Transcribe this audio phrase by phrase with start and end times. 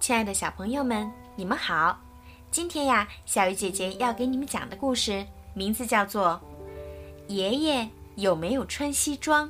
[0.00, 1.96] 亲爱的小朋友们，你们好！
[2.50, 5.24] 今天呀，小鱼姐姐要给你们讲的故事
[5.54, 6.40] 名字叫做
[7.32, 9.48] 《爷爷有没有穿西装》。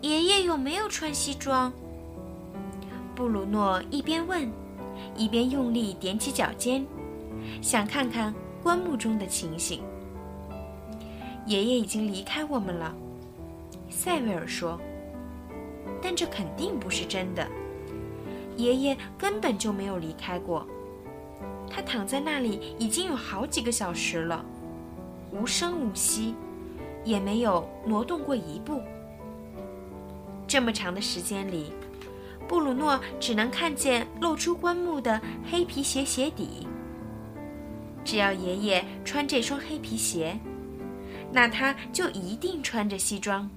[0.00, 1.72] 爷爷有没有穿西装？
[3.16, 4.50] 布鲁诺一边问，
[5.16, 6.86] 一边用力踮起脚尖，
[7.60, 8.32] 想看看
[8.62, 9.82] 棺木中的情形。
[11.46, 12.94] 爷爷已经离开我们了，
[13.90, 14.80] 塞维尔说。
[16.04, 17.48] 但这肯定不是真的。
[18.58, 20.66] 爷爷根本就没有离开过，
[21.70, 24.44] 他躺在那里已经有好几个小时了，
[25.32, 26.34] 无声无息，
[27.04, 28.82] 也没有挪动过一步。
[30.46, 31.72] 这么长的时间里，
[32.46, 35.18] 布鲁诺只能看见露出棺木的
[35.50, 36.68] 黑皮鞋鞋底。
[38.04, 40.38] 只要爷爷穿这双黑皮鞋，
[41.32, 43.50] 那他就一定穿着西装。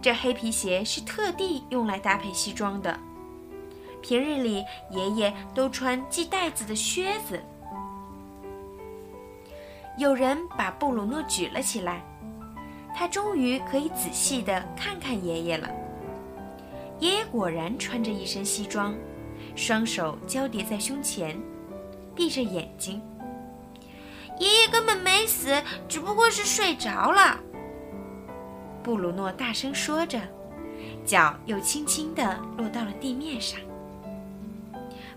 [0.00, 2.98] 这黑皮鞋是特地用来搭配西装的。
[4.00, 7.42] 平日里，爷爷都穿系带子的靴子。
[9.98, 12.04] 有人把布鲁诺举了起来，
[12.94, 15.68] 他终于可以仔细地看看爷爷了。
[17.00, 18.94] 爷爷果然穿着一身西装，
[19.56, 21.36] 双手交叠在胸前，
[22.14, 23.02] 闭着眼睛。
[24.38, 27.40] 爷爷根本没死，只不过是睡着了。
[28.88, 30.18] 布鲁诺大声说着，
[31.04, 33.60] 脚又轻轻地落到了地面上。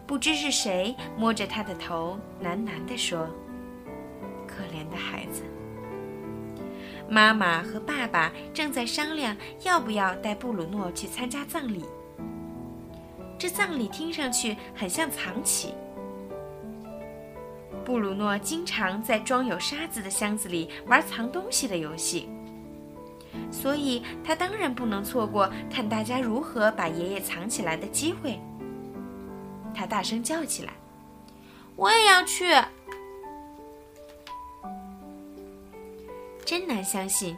[0.06, 3.30] 不知是谁摸着他的头，喃喃地说
[4.46, 5.44] ：“可怜的孩子。”
[7.08, 9.34] 妈妈和爸爸正在商量
[9.64, 11.86] 要不要带布鲁诺去参加葬礼。
[13.40, 15.74] 这葬礼听上去很像藏起。
[17.86, 22.28] 布鲁诺经常在装有沙子的箱子里玩藏东西的游戏，
[23.52, 28.40] 所以他当然不能错过看大家如何把爷爷藏起来的机会。
[29.74, 30.74] 他大声叫起来
[31.76, 32.46] ：“我也要去！”
[36.46, 37.38] 真难相信，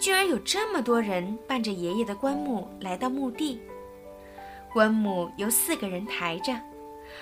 [0.00, 3.60] 居然有这么多人伴着爷爷的棺木来到墓地。
[4.72, 6.60] 棺木由四个人抬着，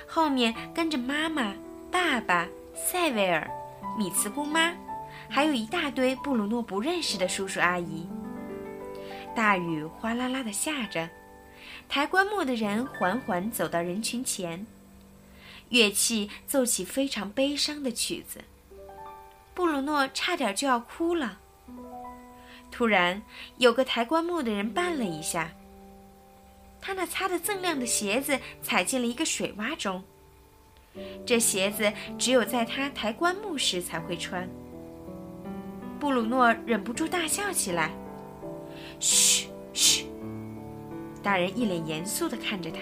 [0.07, 1.55] 后面跟着妈妈、
[1.91, 3.47] 爸爸、塞维尔、
[3.99, 4.73] 米茨姑妈，
[5.29, 8.07] 还有一大堆布鲁诺不认识的叔叔阿姨。
[9.35, 11.09] 大雨哗啦啦的下着。
[11.89, 14.67] 抬棺木的人缓缓走到人群前，
[15.69, 18.41] 乐器奏起非常悲伤的曲子。
[19.55, 21.39] 布鲁诺差点就要哭了。
[22.71, 23.23] 突然，
[23.59, 25.51] 有个抬棺木的人绊了一下，
[26.81, 30.03] 他那擦得锃亮的鞋子踩进了一个水洼中。
[31.25, 34.49] 这鞋子只有在他抬棺木时才会穿。
[36.07, 37.91] 布鲁诺忍不住大笑起来
[39.01, 40.07] ：“嘘，嘘！”
[41.21, 42.79] 大人一脸严肃地看着他。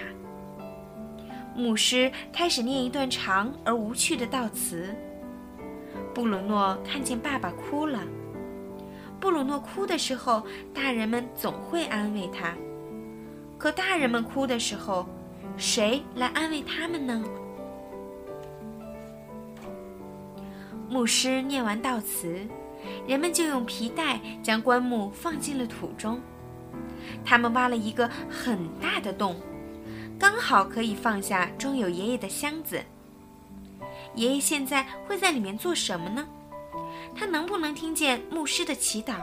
[1.57, 4.95] 牧师开始念一段长而无趣的悼词。
[6.13, 8.01] 布鲁诺看见爸爸哭了。
[9.19, 10.43] 布鲁诺哭的时候，
[10.75, 12.55] 大人们总会安慰他。
[13.57, 15.07] 可大人们哭的时候，
[15.57, 17.25] 谁来安慰他们呢？
[20.91, 22.47] 牧师念完悼词，
[23.07, 26.21] 人们就用皮带将棺木放进了土中。
[27.25, 29.37] 他们挖了一个很大的洞，
[30.19, 32.83] 刚好可以放下装有爷爷的箱子。
[34.15, 36.27] 爷爷现在会在里面做什么呢？
[37.15, 39.17] 他能不能听见牧师的祈祷？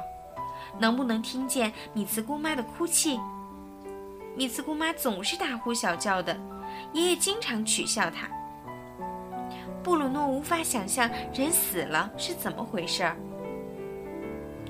[0.79, 3.19] 能不能听见米茨姑妈的哭泣？
[4.35, 6.37] 米茨姑妈总是大呼小叫的，
[6.93, 8.29] 爷爷经常取笑她。
[9.83, 13.17] 布鲁诺无法想象人死了是怎么回事儿。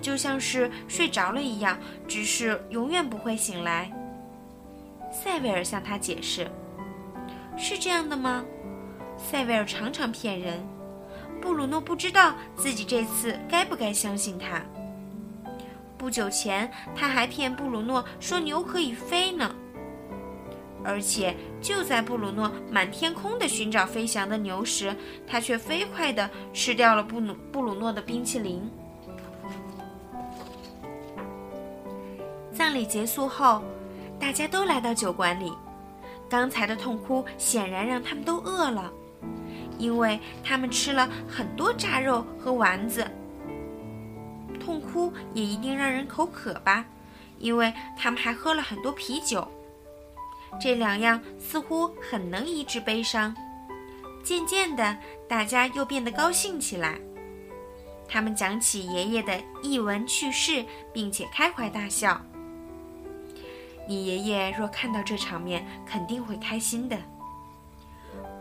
[0.01, 3.91] 就像是睡着了一样，只是永远不会醒来。
[5.11, 6.49] 塞维尔向他解释
[7.57, 8.43] ：“是这样的吗？”
[9.17, 10.59] 塞维尔常常骗人，
[11.39, 14.61] 布鲁诺不知道自己这次该不该相信他。
[15.97, 19.53] 不久前他还骗布鲁诺说牛可以飞呢，
[20.83, 24.95] 而且就在布鲁诺满天空的寻找飞翔的牛时，
[25.27, 28.67] 他却飞快地吃掉了布鲁布鲁诺的冰淇淋。
[32.61, 33.63] 葬礼结束后，
[34.19, 35.51] 大家都来到酒馆里。
[36.29, 38.93] 刚才的痛哭显然让他们都饿了，
[39.79, 43.03] 因为他们吃了很多炸肉和丸子。
[44.63, 46.85] 痛哭也一定让人口渴吧，
[47.39, 49.47] 因为他们还喝了很多啤酒。
[50.61, 53.35] 这两样似乎很能医治悲伤。
[54.23, 54.95] 渐渐的，
[55.27, 56.99] 大家又变得高兴起来。
[58.07, 62.21] 他们讲起爷爷的逸闻趣事，并且开怀大笑。
[63.91, 66.97] 你爷爷若看到这场面，肯定会开心的。”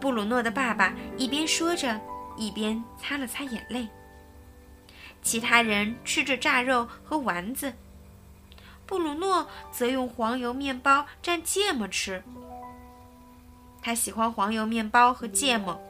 [0.01, 2.01] 布鲁诺的爸爸一边说着，
[2.37, 3.89] 一边擦了擦眼泪。
[5.23, 7.75] 其他人吃着炸肉和丸子，
[8.87, 12.23] 布鲁诺则用黄油面包蘸芥末吃。
[13.83, 15.83] 他喜欢黄油面包和芥末，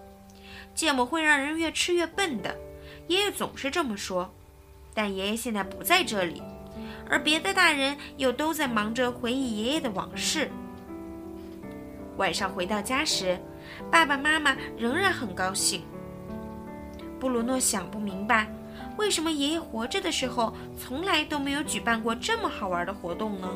[0.74, 2.56] 芥末会让人越吃越笨的。
[3.08, 4.32] 爷爷总是这么说。
[4.94, 6.42] 但爷爷现在不在这里，
[7.10, 10.48] 而别的大人又都在忙着回忆爷爷的往事。
[12.16, 13.38] 晚上回到家时，
[13.90, 15.82] 爸爸妈妈仍然很高兴。
[17.18, 18.46] 布鲁诺想不明白。
[18.96, 23.48] 为什么爷爷活着的时候从来都没有举办过这么好玩的活动呢？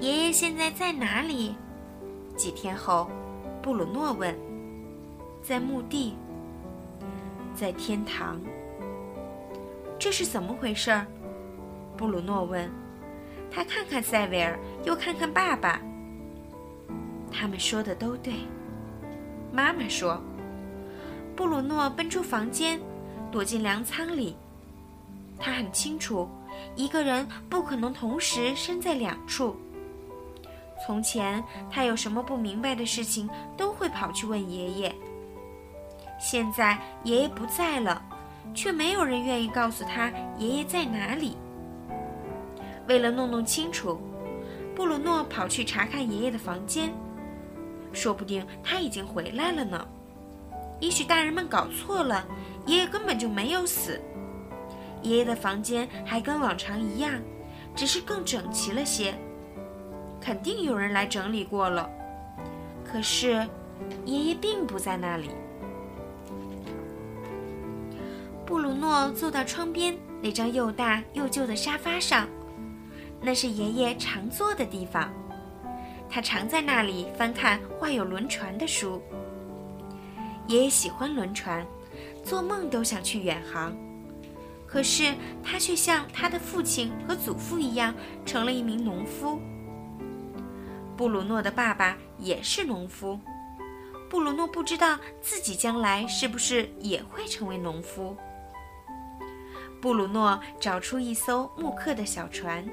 [0.00, 1.54] 爷爷现在在哪里？
[2.36, 3.10] 几天后，
[3.62, 4.34] 布鲁诺问。
[5.42, 6.14] 在墓地，
[7.54, 8.38] 在天堂。
[9.98, 10.98] 这是怎么回事？
[11.96, 12.70] 布鲁诺问。
[13.50, 15.80] 他看看塞维尔，又看看爸爸。
[17.32, 18.34] 他们说的都对，
[19.52, 20.20] 妈妈说。
[21.34, 22.80] 布鲁诺奔出房间。
[23.30, 24.34] 躲进粮仓里，
[25.38, 26.26] 他很清楚，
[26.74, 29.54] 一个人不可能同时身在两处。
[30.86, 34.94] 从前，他有什么不明白的事情，都会跑去问爷爷。
[36.18, 38.02] 现在爷爷不在了，
[38.54, 41.36] 却没有人愿意告诉他爷爷在哪里。
[42.86, 44.00] 为了弄弄清楚，
[44.74, 46.90] 布鲁诺跑去查看爷爷的房间，
[47.92, 49.86] 说不定他已经回来了呢。
[50.80, 52.26] 也许大人们搞错了。
[52.66, 53.98] 爷爷根本就没有死，
[55.00, 57.10] 爷爷的房间还跟往常一样，
[57.74, 59.14] 只是更整齐了些。
[60.20, 61.88] 肯定有人来整理过了，
[62.84, 63.48] 可是
[64.04, 65.30] 爷爷并不在那里。
[68.48, 72.26] 布鲁诺坐到窗边那张又大又旧的沙发上，
[73.20, 75.12] 那是爷爷常坐的地方。
[76.08, 79.02] 他常在那里翻看画有轮船的书。
[80.46, 81.62] 爷爷喜欢轮船。
[82.24, 83.76] 做梦都想去远航，
[84.66, 85.12] 可是
[85.42, 87.94] 他却像他的父亲和祖父一样，
[88.24, 89.38] 成了一名农夫。
[90.96, 93.18] 布鲁诺的爸爸也是农夫，
[94.08, 98.16] 布鲁诺不知道自己将来是不是也会成为农夫。
[99.80, 102.68] 布鲁诺找出一艘木刻的小船，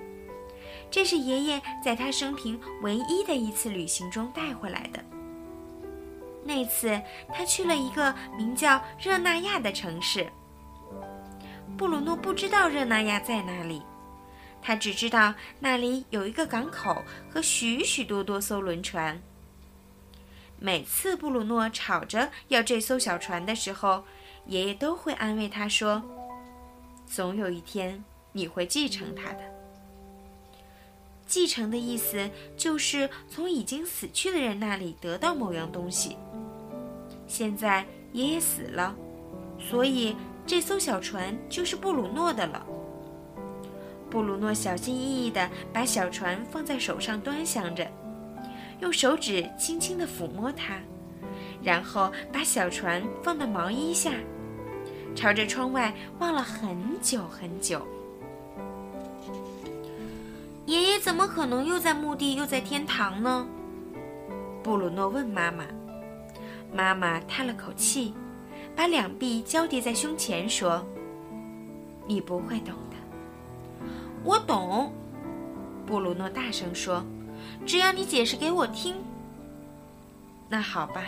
[0.89, 5.03] 这是爷爷在他生平唯一的一次旅行中带回来的。
[6.43, 7.01] 那次，
[7.33, 10.27] 他去了一个名叫热那亚的城市。
[11.77, 13.81] 布鲁诺不知道热那亚在哪里，
[14.61, 19.19] 他只知道那里有一个港口和许许多多艘轮船。
[20.59, 24.03] 每次布鲁诺吵着要这艘小船的时候，
[24.45, 26.01] 爷爷都会安慰他说
[27.05, 29.39] ：“总有一天你会继承它的。”
[31.27, 36.17] 继承的意思就是从已经死去的人那里得到某样东西。
[37.25, 38.95] 现在爷爷死了，
[39.59, 40.15] 所以
[40.45, 42.63] 这艘小船就是布鲁诺的了。
[44.11, 47.85] 布鲁诺小心翼翼地把小船放在手上端详着，
[48.79, 50.79] 用手指轻轻地抚摸它，
[51.63, 54.13] 然后把小船放到毛衣下，
[55.15, 57.81] 朝着窗外望了很久很久。
[60.65, 63.47] 爷爷怎么可能又在墓地又在天堂呢？
[64.61, 65.63] 布鲁诺问妈妈。
[66.73, 68.13] 妈妈叹了口气，
[68.75, 70.85] 把两臂交叠在胸前，说
[72.05, 73.87] ：“你不会懂的。”
[74.25, 74.91] 我懂，
[75.85, 77.05] 布鲁诺大声说
[77.65, 78.95] ：“只要你解释给我听。”
[80.49, 81.03] 那好吧，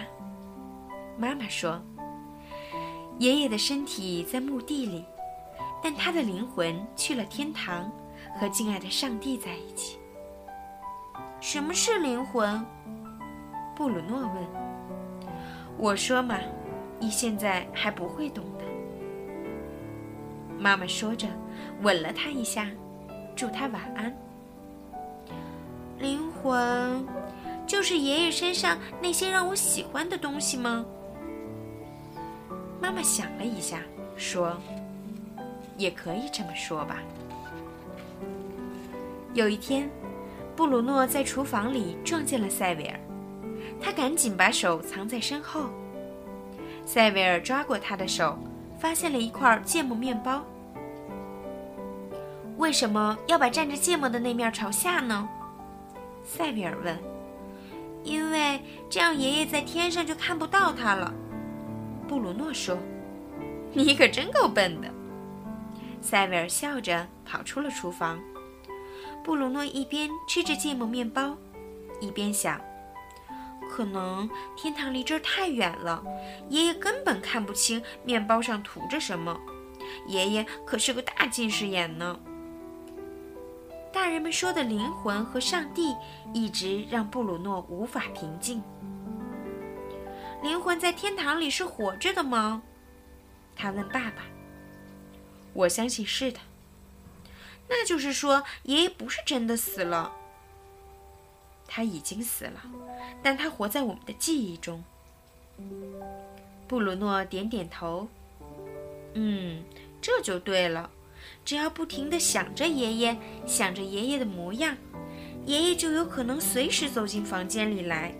[1.17, 1.81] 妈妈说
[3.19, 5.03] ：“爷爷的身体在墓地里，
[5.81, 7.91] 但他的灵魂去了天堂，
[8.39, 9.97] 和敬爱的上帝在一起。”
[11.41, 12.65] 什么是灵魂？
[13.75, 14.47] 布鲁诺问。
[15.77, 16.39] 我说嘛，
[16.99, 18.65] 你现在还不会懂的。
[20.57, 21.27] 妈妈说着，
[21.81, 22.67] 吻了他一下，
[23.35, 24.15] 祝他晚安。
[25.99, 27.05] 灵魂，
[27.67, 30.85] 就是爷爷身上那些让我喜欢的东西吗？
[32.81, 33.79] 妈妈想了一下，
[34.15, 34.55] 说
[35.77, 36.97] ：“也可以这么说吧。”
[39.33, 39.89] 有一天，
[40.55, 42.99] 布鲁诺在厨房里撞见了塞维尔。
[43.79, 45.69] 他赶紧把手藏在身后。
[46.85, 48.37] 塞维尔抓过他的手，
[48.79, 50.43] 发现了一块芥末面包。
[52.57, 55.27] 为什么要把蘸着芥末的那面朝下呢？
[56.23, 56.97] 塞维尔问。
[58.03, 61.13] 因为这样爷爷在天上就看不到他了。
[62.07, 62.77] 布鲁诺说。
[63.73, 64.87] 你可真够笨的。
[66.01, 68.19] 塞维尔笑着跑出了厨房。
[69.23, 71.37] 布鲁诺一边吃着芥末面包，
[71.99, 72.59] 一边想：
[73.69, 76.01] 可能天堂离这儿太远了，
[76.49, 79.37] 爷爷根本看不清面包上涂着什么。
[80.07, 82.17] 爷爷可是个大近视眼呢。
[83.91, 85.93] 大人们说的灵魂和上帝，
[86.33, 88.63] 一直让布鲁诺无法平静。
[90.43, 92.61] 灵魂在天堂里是活着的吗？
[93.55, 94.23] 他问爸爸。
[95.53, 96.39] 我相信是的。
[97.67, 100.13] 那就是说，爷爷不是真的死了。
[101.67, 102.61] 他已经死了，
[103.21, 104.83] 但他活在我们的记忆中。
[106.67, 108.07] 布鲁诺点点头。
[109.15, 109.63] 嗯，
[109.99, 110.89] 这就对了。
[111.43, 114.77] 只要不停地想着爷爷，想着爷爷的模样，
[115.45, 118.13] 爷爷就有可能随时走进房间里来。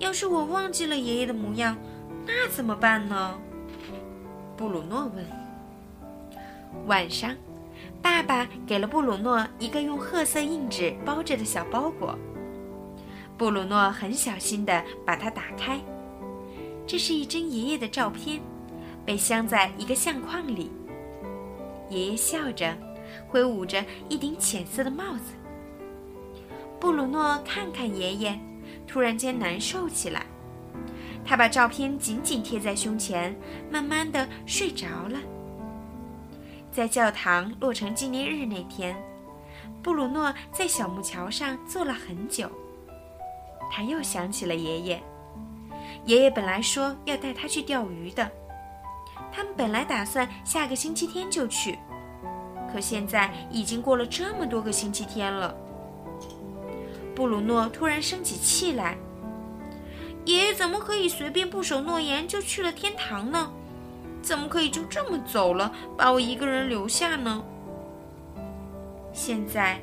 [0.00, 1.76] 要是我忘记了爷爷的模样，
[2.26, 3.38] 那怎么办呢？
[4.56, 5.24] 布鲁诺问。
[6.86, 7.36] 晚上，
[8.00, 12.18] 爸爸给了布鲁诺一个用褐色硬纸包着的小包裹。
[13.36, 15.78] 布鲁诺很小心地把它打开，
[16.86, 18.40] 这是一张爷爷的照片，
[19.04, 20.72] 被镶在一个相框里。
[21.90, 22.74] 爷爷笑着，
[23.28, 25.34] 挥舞着一顶浅色的帽子。
[26.78, 28.40] 布鲁诺看看爷爷，
[28.90, 30.26] 突然间难受起来。
[31.24, 33.36] 他把照片紧紧贴在胸前，
[33.70, 35.16] 慢慢的睡着了。
[36.72, 38.96] 在教堂落成纪念日那天，
[39.80, 42.50] 布鲁诺在小木桥上坐了很久。
[43.70, 45.02] 他又想起了爷爷。
[46.04, 48.28] 爷爷本来说要带他去钓鱼的。
[49.30, 51.78] 他们本来打算下个星期天就去，
[52.72, 55.54] 可现在已经过了这么多个星期天了。
[57.20, 58.96] 布鲁诺突然生起气来
[60.24, 63.52] ：“爷爷怎么可以随便不守诺言就去了天堂呢？
[64.22, 67.44] 怎么可以就这么走了，把我一个人留下呢？”
[69.12, 69.78] 现在，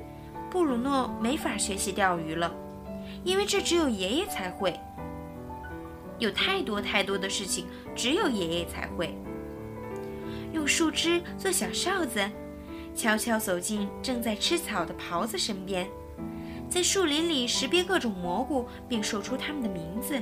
[0.50, 2.52] 布鲁诺没法学习钓鱼了，
[3.24, 4.74] 因为这只有爷爷才会。
[6.18, 9.16] 有太多太多的事情，只有爷爷才会。
[10.54, 12.20] 用树枝做小哨子，
[12.96, 15.88] 悄悄走进正在吃草的狍子身边，
[16.70, 20.22] 在树林里识别各种蘑菇，并说出它们的名字。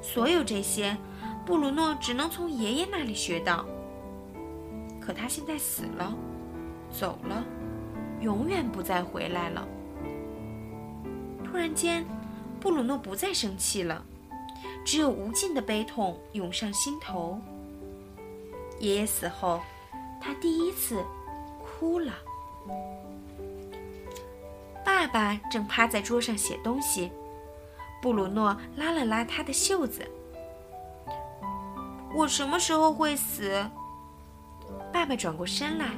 [0.00, 0.96] 所有这些，
[1.46, 3.64] 布鲁诺只能从爷爷那里学到。
[5.00, 6.14] 可他现在死了，
[6.90, 7.44] 走了，
[8.20, 9.66] 永远不再回来了。
[11.44, 12.04] 突然间，
[12.58, 14.04] 布鲁诺不再生气了，
[14.84, 17.38] 只有无尽的悲痛涌上心头。
[18.78, 19.60] 爷爷死后，
[20.20, 21.04] 他第一次
[21.60, 22.12] 哭了。
[25.02, 27.10] 爸爸正趴在桌上写东西，
[28.00, 30.08] 布鲁诺拉了拉他的袖子。
[32.14, 33.68] 我什么时候会死？
[34.92, 35.88] 爸爸转过身来，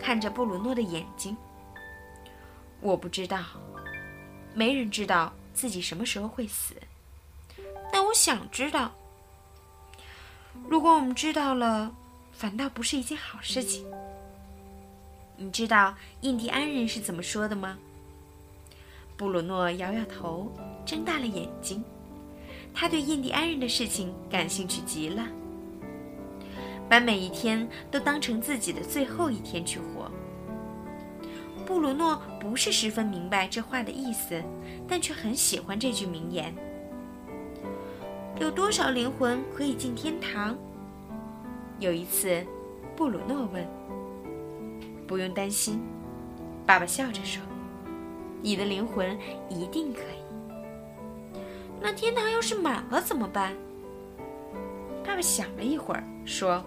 [0.00, 1.36] 看着布鲁诺的眼睛。
[2.80, 3.38] 我不知道，
[4.52, 6.74] 没人知道自己什么时候会死。
[7.92, 8.90] 但我想知道。
[10.68, 11.94] 如果我们知道了。
[12.32, 13.86] 反倒不是一件好事情。
[15.36, 17.78] 你知道印第安人是怎么说的吗？
[19.16, 20.50] 布鲁诺摇摇头，
[20.84, 21.82] 睁大了眼睛。
[22.72, 25.24] 他对印第安人的事情感兴趣极了，
[26.88, 30.10] 把每一天都当成自己的最后一天去活。
[31.64, 34.42] 布鲁诺不是十分明白这话的意思，
[34.88, 36.52] 但却很喜欢这句名言。
[38.40, 40.58] 有多少灵魂可以进天堂？
[41.78, 42.44] 有一次，
[42.96, 43.64] 布鲁诺问
[45.06, 45.80] ：“不用担心。”
[46.66, 47.40] 爸爸笑着说
[48.44, 50.22] ：“你的灵魂一定可以。”
[51.80, 53.54] 那天堂要是满了怎么办？
[55.04, 56.64] 爸爸想了一会儿说：“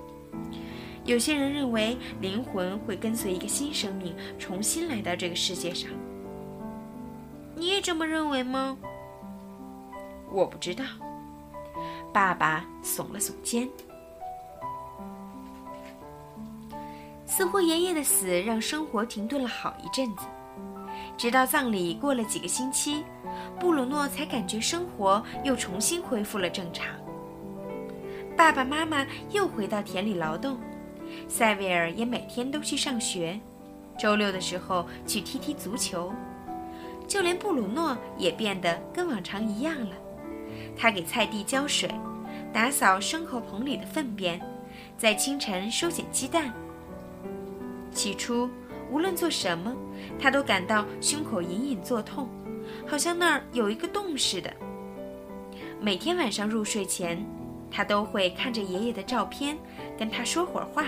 [1.05, 5.89] 有些人认为灵魂会跟随一个新生命重新来到这个世界上。
[7.55, 8.77] 你也这么认为吗？”
[10.31, 10.83] 我不知道。
[12.13, 13.67] 爸爸耸了耸肩。
[17.25, 20.25] 似乎爷爷的死让生活停顿了好一阵子，
[21.17, 23.03] 直到葬礼过了几个星期，
[23.59, 26.85] 布鲁诺才感觉生活又重新恢复了正常。
[28.37, 30.59] 爸爸妈妈又回到田里劳动，
[31.27, 33.39] 塞维尔也每天都去上学，
[33.97, 36.13] 周六的时候去踢踢足球，
[37.07, 39.95] 就连布鲁诺也变得跟往常一样了。
[40.77, 41.89] 他给菜地浇水，
[42.53, 44.39] 打扫牲口棚里的粪便，
[44.99, 46.53] 在清晨收捡鸡蛋。
[47.91, 48.47] 起初，
[48.89, 49.75] 无论做什么，
[50.19, 52.29] 他都感到胸口隐隐作痛，
[52.87, 54.51] 好像那儿有一个洞似的。
[55.79, 57.23] 每天晚上入睡前，
[57.69, 59.57] 他都会看着爷爷的照片，
[59.97, 60.85] 跟他说会儿话。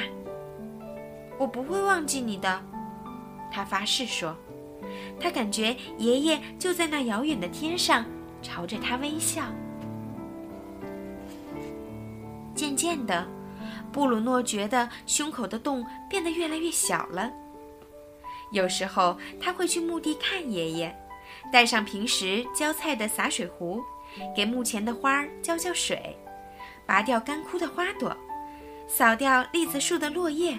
[1.37, 2.61] 我不会忘记你的，
[3.51, 4.35] 他发誓说
[5.19, 8.05] ：“他感觉爷爷就在那遥远的天上，
[8.41, 9.43] 朝着他微笑。”
[12.55, 13.25] 渐渐的，
[13.91, 17.31] 布鲁诺觉得胸口的洞变得越来越小了。
[18.51, 20.95] 有时候他会去墓地看爷爷，
[21.51, 23.83] 带上平时浇菜的洒水壶，
[24.35, 26.17] 给墓前的花儿浇浇水，
[26.85, 28.15] 拔掉干枯的花朵，
[28.87, 30.57] 扫掉栗子树的落叶，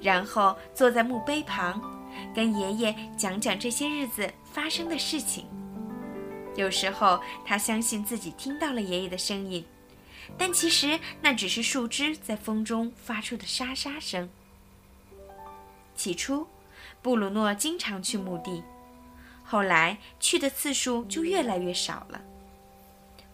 [0.00, 1.78] 然后坐在墓碑旁，
[2.34, 5.46] 跟爷爷讲讲这些日子发生的事情。
[6.56, 9.62] 有时候他相信自己听到了爷爷的声音，
[10.38, 14.30] 但其实那只是树枝在风中发出的沙沙声。
[15.94, 16.46] 起初。
[17.04, 18.64] 布鲁诺经常去墓地，
[19.44, 22.18] 后来去的次数就越来越少了。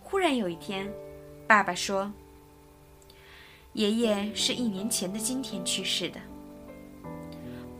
[0.03, 0.93] 忽然有一天，
[1.47, 2.13] 爸爸说
[3.75, 6.19] ：“爷爷是一年前的今天去世的。”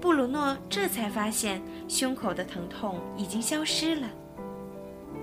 [0.01, 4.09] 布鲁诺这才发现胸口的疼痛已经消失了。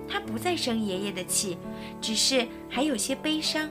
[0.06, 1.58] 他不再生爷爷的气，
[2.02, 3.70] 只是还有些悲伤。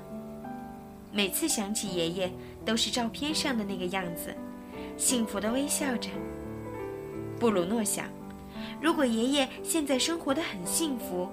[1.12, 2.32] 每次想起爷爷，
[2.64, 4.34] 都是照片上的那个样子，
[4.96, 6.08] 幸福的微笑着。
[7.38, 8.06] 布鲁诺想，
[8.80, 11.28] 如果爷爷现在生活的很幸福，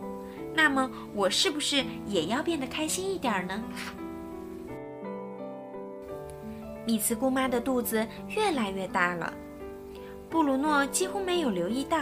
[0.53, 3.63] 那么我是不是也要变得开心一点呢？
[6.86, 9.33] 米茨姑妈的肚子越来越大了，
[10.29, 12.00] 布鲁诺几乎没有留意到。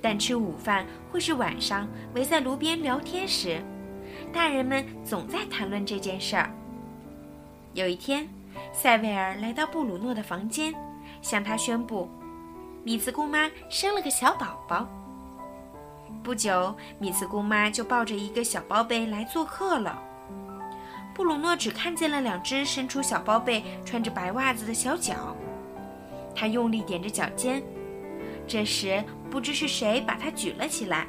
[0.00, 3.60] 但吃午饭或是晚上围在炉边聊天时，
[4.32, 6.50] 大人们总在谈论这件事儿。
[7.74, 8.26] 有一天，
[8.72, 10.72] 塞维尔来到布鲁诺的房间，
[11.20, 12.08] 向他宣布。
[12.86, 14.86] 米茨姑妈生了个小宝宝。
[16.22, 20.00] 不久，米茨姑妈就抱着一个小宝贝来做客了。
[21.12, 25.36] 布鲁诺只看见了两只伸出小宝贝、穿着白袜子的小脚。
[26.32, 27.60] 他用力踮着脚尖。
[28.46, 31.08] 这时，不知是谁把他举了起来。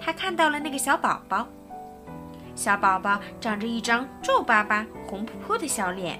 [0.00, 1.46] 他看到了那个小宝宝。
[2.54, 6.18] 小宝宝长着一张皱巴巴、红扑扑的小脸，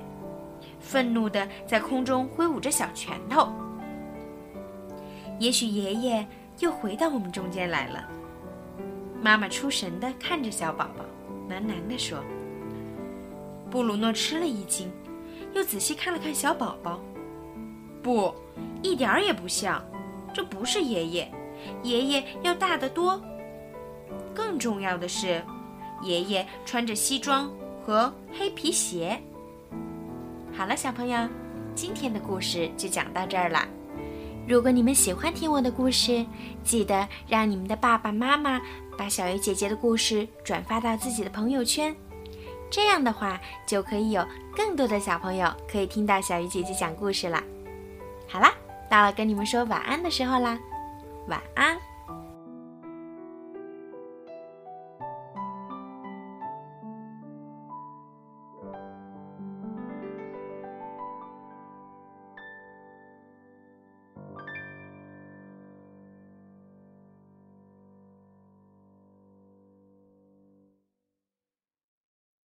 [0.79, 3.51] 愤怒地在空中挥舞着小拳头。
[5.39, 6.27] 也许爷爷
[6.59, 8.09] 又回到我们中间来了。
[9.21, 11.05] 妈妈出神地看着小宝宝，
[11.49, 12.19] 喃喃地说
[13.71, 14.91] ：“布鲁诺吃了一惊，
[15.55, 17.01] 又仔细看了看小宝宝，
[18.03, 18.33] 不，
[18.83, 19.85] 一点儿也不像，
[20.33, 21.33] 这不是爷爷，
[21.83, 23.21] 爷爷要大得多。
[24.35, 25.43] 更重要的是，
[26.03, 27.51] 爷爷穿着西装
[27.85, 29.21] 和黑皮鞋。”
[30.57, 31.29] 好了，小朋友，
[31.75, 33.67] 今天的故事就讲到这儿了。
[34.49, 36.25] 如果你们喜欢听我的故事，
[36.65, 38.59] 记得让你们的爸爸妈妈
[38.97, 41.95] 把小鱼姐姐的故事转发到自己的朋友圈，
[42.71, 47.43] 这样的话就可以有更多的小朋友可以听到小鱼姐姐讲故事了。
[48.27, 48.51] 好啦，
[48.89, 50.59] 到了跟你们说晚安的时候啦，
[51.27, 51.77] 晚安。